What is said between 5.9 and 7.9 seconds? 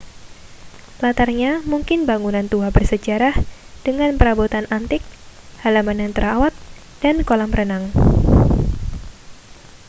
yang terawat dan kolam renang